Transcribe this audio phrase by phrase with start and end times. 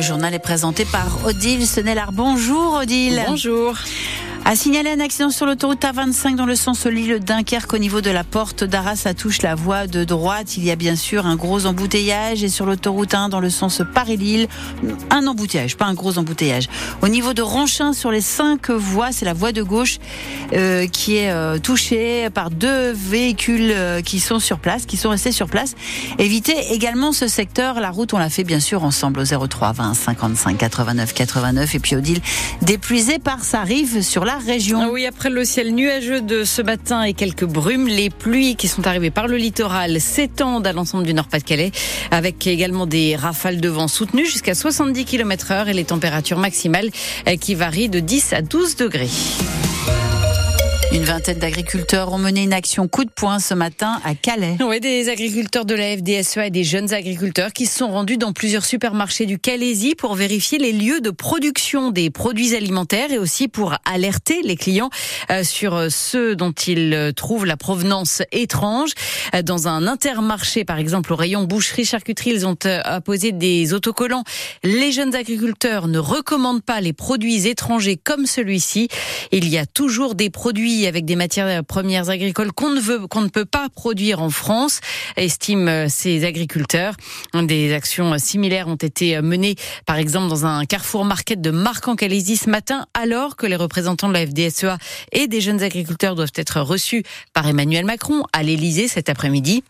[0.00, 2.12] le journal est présenté par Odile Senelard.
[2.12, 3.22] Bonjour Odile.
[3.26, 3.74] Bonjour.
[4.46, 8.24] A signalé un accident sur l'autoroute A25 dans le sens Lille-Dunkerque au niveau de la
[8.24, 8.96] porte d'Arras.
[8.96, 10.56] Ça touche la voie de droite.
[10.56, 13.82] Il y a bien sûr un gros embouteillage et sur l'autoroute 1 dans le sens
[13.94, 14.48] Paris-Lille,
[15.10, 16.68] un embouteillage, pas un gros embouteillage.
[17.02, 19.98] Au niveau de Ronchin sur les cinq voies, c'est la voie de gauche
[20.52, 25.10] euh, qui est euh, touchée par deux véhicules euh, qui sont sur place, qui sont
[25.10, 25.74] restés sur place.
[26.18, 27.78] Évitez également ce secteur.
[27.78, 31.78] La route, on l'a fait bien sûr ensemble au 03 20 55 89 89 et
[31.78, 32.20] puis Odile
[32.62, 34.29] dépluisé par sa rive sur la
[34.80, 38.68] Ah oui, après le ciel nuageux de ce matin et quelques brumes, les pluies qui
[38.68, 41.72] sont arrivées par le littoral s'étendent à l'ensemble du Nord-Pas-de-Calais,
[42.12, 46.90] avec également des rafales de vent soutenues jusqu'à 70 km heure et les températures maximales
[47.26, 49.10] eh, qui varient de 10 à 12 degrés.
[50.92, 54.56] Une vingtaine d'agriculteurs ont mené une action coup de poing ce matin à Calais.
[54.60, 58.32] Oui, des agriculteurs de la FDSEA et des jeunes agriculteurs qui se sont rendus dans
[58.32, 63.46] plusieurs supermarchés du Calaisie pour vérifier les lieux de production des produits alimentaires et aussi
[63.46, 64.90] pour alerter les clients
[65.30, 68.90] euh, sur ceux dont ils trouvent la provenance étrange.
[69.36, 74.24] Euh, dans un intermarché, par exemple, au rayon boucherie-charcuterie, ils ont euh, apposé des autocollants.
[74.64, 78.88] Les jeunes agriculteurs ne recommandent pas les produits étrangers comme celui-ci.
[79.30, 83.22] Il y a toujours des produits avec des matières premières agricoles qu'on ne veut, qu'on
[83.22, 84.80] ne peut pas produire en France,
[85.16, 86.94] estiment ces agriculteurs.
[87.34, 89.56] Des actions similaires ont été menées,
[89.86, 94.14] par exemple, dans un Carrefour Market de Marc-en-Calaisie ce matin, alors que les représentants de
[94.14, 94.78] la FDSEA
[95.12, 99.62] et des jeunes agriculteurs doivent être reçus par Emmanuel Macron à l'Elysée cet après-midi.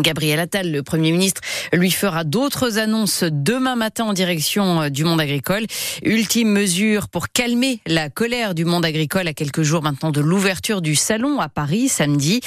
[0.00, 1.40] Gabriel Attal, le Premier ministre,
[1.76, 5.66] lui fera d'autres annonces demain matin en direction euh, du monde agricole.
[6.02, 10.82] Ultime mesure pour calmer la colère du monde agricole à quelques jours maintenant de l'ouverture
[10.82, 12.40] du salon à Paris samedi.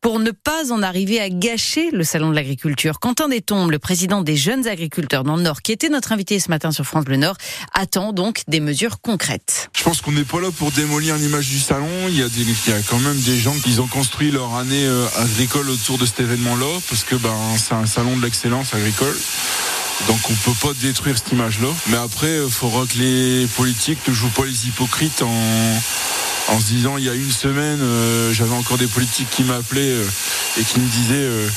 [0.00, 4.22] Pour ne pas en arriver à gâcher le salon de l'agriculture, Quentin Détombe, le président
[4.22, 7.16] des jeunes agriculteurs dans le Nord, qui était notre invité ce matin sur France Bleu
[7.16, 7.36] Nord,
[7.74, 9.70] attend donc des mesures concrètes.
[9.76, 11.88] Je pense qu'on n'est pas là pour démolir l'image du salon.
[12.08, 12.28] Il y, a
[12.88, 16.80] quand même des gens qui ont construit leur année euh, agricole autour de cet événement-là
[16.88, 19.16] parce que ben, c'est un salon de l'excellence agricole.
[20.08, 21.68] Donc on peut pas détruire cette image-là.
[21.88, 26.96] Mais après, il faudra que les politiques ne jouent pas les hypocrites en, se disant
[26.98, 30.06] il y a une semaine, euh, j'avais encore des politiques qui m'appelaient euh,
[30.60, 31.48] et qui me disaient euh,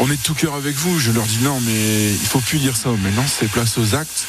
[0.00, 0.98] on est de tout cœur avec vous.
[0.98, 2.90] Je leur dis non, mais il faut plus dire ça.
[2.90, 4.26] Maintenant, c'est place aux actes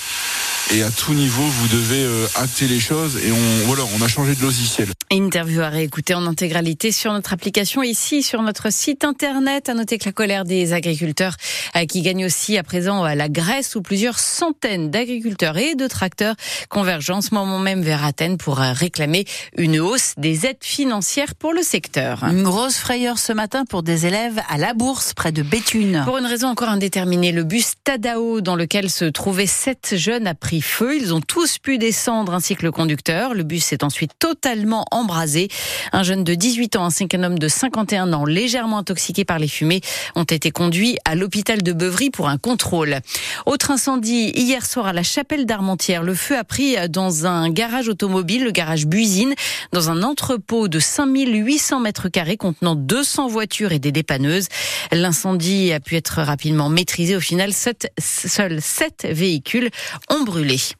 [0.73, 3.17] et à tout niveau, vous devez euh, acter les choses.
[3.23, 4.89] Et on, voilà, on a changé de logiciel.
[5.11, 9.69] Interview à réécouter en intégralité sur notre application ici, sur notre site internet.
[9.69, 11.35] À noter que la colère des agriculteurs
[11.75, 16.35] euh, qui gagnent aussi à présent la Grèce où plusieurs centaines d'agriculteurs et de tracteurs
[16.69, 19.25] convergent en ce moment même vers Athènes pour euh, réclamer
[19.57, 22.23] une hausse des aides financières pour le secteur.
[22.23, 26.01] Une grosse frayeur ce matin pour des élèves à la bourse près de Béthune.
[26.05, 30.33] Pour une raison encore indéterminée, le bus Tadao dans lequel se trouvaient sept jeunes a
[30.33, 30.95] pris feu.
[30.95, 33.33] Ils ont tous pu descendre ainsi que le conducteur.
[33.33, 35.49] Le bus s'est ensuite totalement embrasé.
[35.91, 39.47] Un jeune de 18 ans ainsi qu'un homme de 51 ans légèrement intoxiqué par les
[39.47, 39.81] fumées
[40.15, 42.99] ont été conduits à l'hôpital de Beuvry pour un contrôle.
[43.45, 46.03] Autre incendie hier soir à la chapelle d'Armentières.
[46.03, 49.33] Le feu a pris dans un garage automobile, le garage Buisine,
[49.71, 54.47] dans un entrepôt de 5800 mètres carrés contenant 200 voitures et des dépanneuses.
[54.91, 57.15] L'incendie a pu être rapidement maîtrisé.
[57.15, 57.51] Au final,
[57.97, 59.69] seuls 7 véhicules
[60.09, 60.44] ont brûlé.
[60.45, 60.75] fröhlich.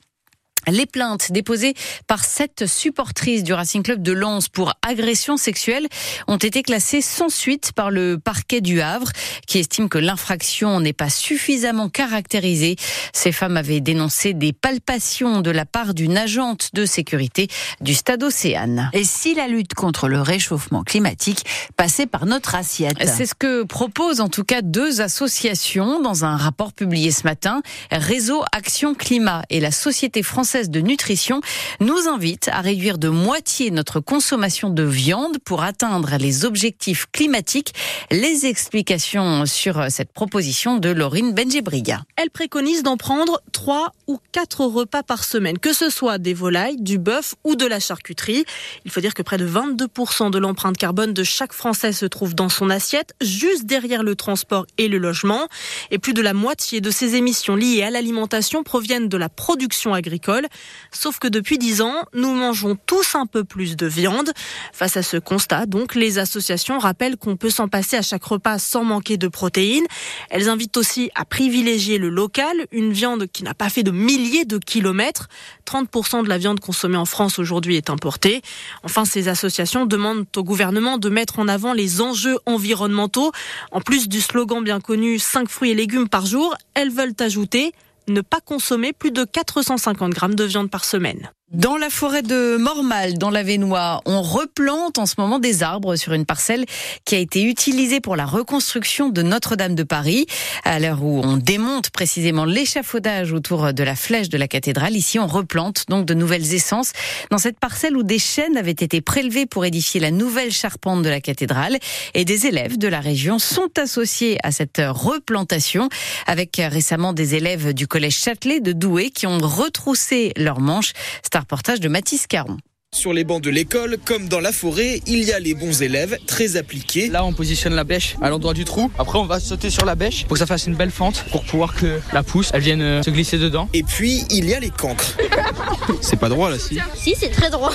[0.68, 1.74] Les plaintes déposées
[2.08, 5.88] par sept supportrices du Racing Club de Lens pour agression sexuelle
[6.28, 9.12] ont été classées sans suite par le parquet du Havre,
[9.48, 12.76] qui estime que l'infraction n'est pas suffisamment caractérisée.
[13.14, 17.48] Ces femmes avaient dénoncé des palpations de la part d'une agente de sécurité
[17.82, 18.90] du Stade Océane.
[18.94, 21.46] Et si la lutte contre le réchauffement climatique
[21.78, 22.98] passait par notre assiette?
[23.06, 27.62] C'est ce que proposent en tout cas deux associations dans un rapport publié ce matin.
[27.92, 31.42] Réseau Action Climat et la Société française de nutrition
[31.82, 37.74] nous invite à réduire de moitié notre consommation de viande pour atteindre les objectifs climatiques.
[38.10, 42.04] Les explications sur cette proposition de Laurine Benjebriga.
[42.16, 46.78] Elle préconise d'en prendre trois ou quatre repas par semaine, que ce soit des volailles,
[46.80, 48.46] du bœuf ou de la charcuterie.
[48.86, 52.34] Il faut dire que près de 22% de l'empreinte carbone de chaque Français se trouve
[52.34, 55.50] dans son assiette, juste derrière le transport et le logement.
[55.92, 59.94] Et plus de la moitié de ces émissions liées à l'alimentation proviennent de la production
[59.94, 60.45] agricole.
[60.92, 64.32] Sauf que depuis 10 ans, nous mangeons tous un peu plus de viande.
[64.74, 68.60] Face à ce constat, donc, les associations rappellent qu'on peut s'en passer à chaque repas
[68.60, 69.86] sans manquer de protéines.
[70.30, 74.46] Elles invitent aussi à privilégier le local, une viande qui n'a pas fait de milliers
[74.46, 75.28] de kilomètres.
[75.66, 78.42] 30% de la viande consommée en France aujourd'hui est importée.
[78.84, 83.32] Enfin, ces associations demandent au gouvernement de mettre en avant les enjeux environnementaux.
[83.72, 87.74] En plus du slogan bien connu 5 fruits et légumes par jour, elles veulent ajouter
[88.08, 91.32] ne pas consommer plus de 450 grammes de viande par semaine.
[91.52, 95.96] Dans la forêt de Mormal, dans la Vénois, on replante en ce moment des arbres
[95.96, 96.66] sur une parcelle
[97.06, 100.26] qui a été utilisée pour la reconstruction de Notre-Dame de Paris.
[100.64, 105.20] À l'heure où on démonte précisément l'échafaudage autour de la flèche de la cathédrale, ici
[105.20, 106.94] on replante donc de nouvelles essences
[107.30, 111.10] dans cette parcelle où des chênes avaient été prélevés pour édifier la nouvelle charpente de
[111.10, 111.78] la cathédrale
[112.16, 115.90] et des élèves de la région sont associés à cette replantation
[116.26, 120.94] avec récemment des élèves du collège Châtelet de Douai qui ont retroussé leurs manches
[121.40, 122.58] reportage de Mathis Caron.
[122.96, 126.18] Sur les bancs de l'école, comme dans la forêt, il y a les bons élèves
[126.28, 127.10] très appliqués.
[127.10, 128.90] Là, on positionne la bêche à l'endroit du trou.
[128.98, 131.44] Après, on va sauter sur la bêche pour que ça fasse une belle fente pour
[131.44, 133.68] pouvoir que la pousse, elle vienne euh, se glisser dedans.
[133.74, 135.18] Et puis, il y a les cancres.
[136.02, 137.74] C'est pas droit là, si Si, c'est très droit.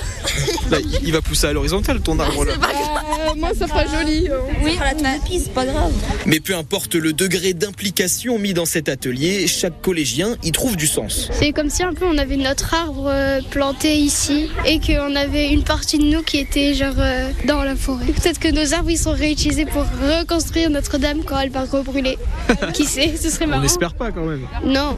[0.70, 2.52] Là, il va pousser à l'horizontale ton arbre là.
[2.55, 4.28] Euh, moi, ça fera joli.
[4.64, 5.93] Oui, la c'est pas grave.
[6.26, 10.87] Mais peu importe le degré d'implication mis dans cet atelier, chaque collégien y trouve du
[10.87, 11.28] sens.
[11.32, 15.17] C'est comme si un peu on avait notre arbre euh, planté ici et qu'on on
[15.17, 18.07] avait une partie de nous qui était genre euh, dans la forêt.
[18.07, 22.17] Peut-être que nos arbres ils sont réutilisés pour reconstruire Notre-Dame quand elle va rebrûler.
[22.75, 23.61] qui sait, ce serait marrant.
[23.61, 24.47] On n'espère pas quand même.
[24.65, 24.97] Non.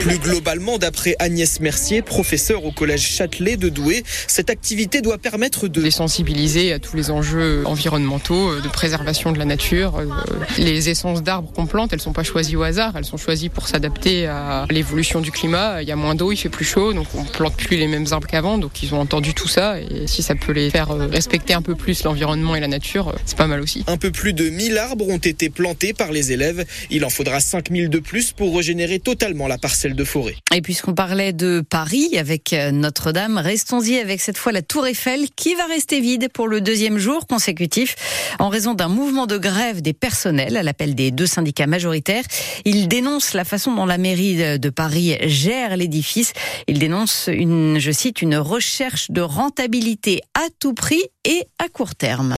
[0.00, 5.68] Plus globalement, d'après Agnès Mercier, professeure au collège Châtelet de Douai, cette activité doit permettre
[5.68, 9.96] de les sensibiliser à tous les enjeux environnementaux, euh, de préservation de la nature.
[9.96, 10.06] Euh,
[10.58, 13.68] les essences d'arbres qu'on plante, elles sont pas choisies au hasard, elles sont choisies pour
[13.68, 15.82] s'adapter à l'évolution du climat.
[15.82, 18.06] Il y a moins d'eau, il fait plus chaud, donc on plante plus les mêmes
[18.10, 21.06] arbres qu'avant, donc ils ont entendu tout ça et si ça peut les faire euh,
[21.06, 23.84] respecter un peu plus l'environnement et la nature, c'est pas mal aussi.
[23.86, 26.64] Un peu plus de 1000 arbres ont été plantés par les élèves.
[26.90, 30.36] Il en faudra 5000 de plus pour régénérer totalement la parcelle de forêt.
[30.54, 35.54] Et puisqu'on parlait de Paris avec Notre-Dame, restons-y avec cette fois la Tour Eiffel qui
[35.54, 37.96] va rester vide pour le deuxième jour consécutif
[38.38, 42.24] en raison d'un mouvement de grève des personnels à l'appel des deux syndicats majoritaires.
[42.64, 46.32] Ils dénoncent la façon dont la mairie de Paris gère l'édifice.
[46.68, 51.94] Ils dénoncent une, je cite, une recherche de rentabilité à tout prix et à court
[51.94, 52.34] terme.